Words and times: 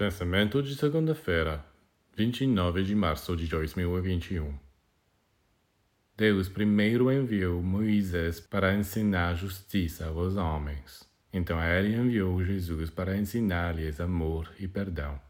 Pensamento 0.00 0.62
de 0.62 0.74
segunda-feira, 0.76 1.62
29 2.16 2.82
de 2.84 2.94
março 2.94 3.36
de 3.36 3.46
2021. 3.46 4.58
Deus 6.16 6.48
primeiro 6.48 7.12
enviou 7.12 7.62
Moisés 7.62 8.40
para 8.40 8.74
ensinar 8.74 9.34
justiça 9.34 10.06
aos 10.06 10.36
homens. 10.36 11.06
Então 11.30 11.62
ele 11.62 11.94
enviou 11.94 12.42
Jesus 12.42 12.88
para 12.88 13.14
ensinar-lhes 13.14 14.00
amor 14.00 14.50
e 14.58 14.66
perdão. 14.66 15.20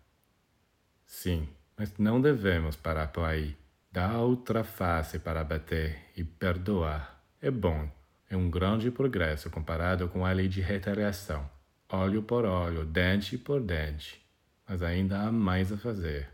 Sim, 1.04 1.48
mas 1.76 1.98
não 1.98 2.20
devemos 2.20 2.76
parar 2.76 3.08
por 3.08 3.24
aí. 3.24 3.56
Dar 3.90 4.18
outra 4.20 4.62
face 4.62 5.18
para 5.18 5.42
bater 5.42 5.98
e 6.16 6.22
perdoar 6.22 7.20
é 7.42 7.50
bom, 7.50 7.90
é 8.28 8.36
um 8.36 8.48
grande 8.48 8.88
progresso 8.88 9.50
comparado 9.50 10.08
com 10.08 10.24
a 10.24 10.30
lei 10.30 10.46
de 10.46 10.60
retaliação. 10.60 11.50
Olho 11.88 12.22
por 12.22 12.44
olho, 12.44 12.84
dente 12.84 13.36
por 13.36 13.60
dente 13.60 14.29
mas 14.70 14.84
ainda 14.84 15.22
há 15.22 15.32
mais 15.32 15.72
a 15.72 15.76
fazer. 15.76 16.28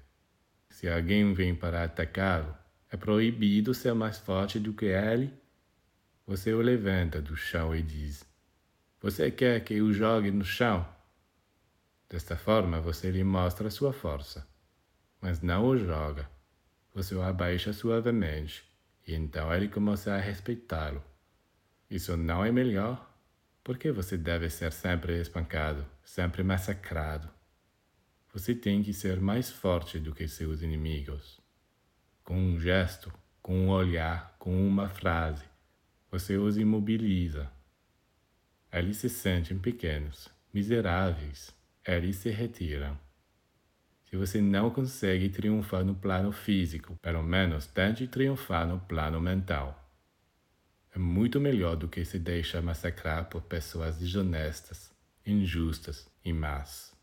Se 0.69 0.87
alguém 0.87 1.33
vem 1.33 1.55
para 1.55 1.85
atacá-lo, 1.85 2.55
é 2.91 2.95
proibido 2.95 3.73
ser 3.73 3.95
mais 3.95 4.19
forte 4.19 4.61
do 4.61 4.75
que 4.75 4.85
ele. 4.85 5.33
Você 6.27 6.53
o 6.53 6.61
levanta 6.61 7.23
do 7.23 7.35
chão 7.35 7.75
e 7.75 7.81
diz: 7.81 8.27
Você 9.01 9.31
quer 9.31 9.65
que 9.65 9.73
eu 9.73 9.91
jogue 9.91 10.31
no 10.31 10.45
chão? 10.45 10.87
Desta 12.11 12.37
forma 12.37 12.79
você 12.79 13.11
lhe 13.11 13.25
mostra 13.25 13.71
sua 13.71 13.91
força, 13.91 14.47
mas 15.19 15.41
não 15.41 15.69
o 15.69 15.79
joga. 15.79 16.29
Você 16.93 17.15
o 17.15 17.23
abaixa 17.23 17.73
suavemente 17.73 18.63
e 19.07 19.15
então 19.15 19.51
ele 19.55 19.67
começa 19.67 20.13
a 20.13 20.21
respeitá-lo. 20.21 21.03
Isso 21.89 22.15
não 22.19 22.45
é 22.45 22.53
melhor? 22.53 23.11
Por 23.65 23.79
que 23.79 23.91
você 23.91 24.19
deve 24.19 24.51
ser 24.51 24.73
sempre 24.73 25.19
espancado, 25.19 25.87
sempre 26.05 26.43
massacrado? 26.43 27.35
Você 28.37 28.55
tem 28.55 28.83
que 28.83 28.93
ser 28.93 29.19
mais 29.19 29.51
forte 29.51 29.99
do 29.99 30.15
que 30.15 30.29
seus 30.29 30.61
inimigos. 30.61 31.41
Com 32.23 32.37
um 32.37 32.61
gesto, 32.61 33.11
com 33.41 33.61
um 33.61 33.71
olhar, 33.71 34.37
com 34.39 34.69
uma 34.69 34.91
frase, 34.91 35.47
você 36.11 36.37
os 36.37 36.59
imobiliza. 36.59 37.51
Eles 38.71 38.99
se 38.99 39.09
sentem 39.09 39.59
pequenos, 39.59 40.29
miseráveis, 40.53 41.51
eles 41.83 42.17
se 42.17 42.29
retiram. 42.29 43.01
Se 44.05 44.19
você 44.19 44.39
não 44.39 44.69
consegue 44.69 45.31
triunfar 45.31 45.83
no 45.83 45.95
plano 45.95 46.31
físico, 46.31 46.95
pelo 47.01 47.23
menos 47.23 47.67
tente 47.67 48.07
triunfar 48.07 48.67
no 48.67 48.79
plano 48.81 49.19
mental. 49.19 49.83
É 50.95 50.99
muito 50.99 51.41
melhor 51.41 51.75
do 51.75 51.89
que 51.89 52.05
se 52.05 52.19
deixar 52.19 52.61
massacrar 52.61 53.31
por 53.31 53.41
pessoas 53.41 53.97
desonestas, 53.97 54.93
injustas 55.25 56.07
e 56.23 56.35
más. 56.35 56.96